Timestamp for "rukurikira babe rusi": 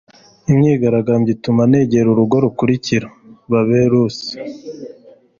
2.43-4.31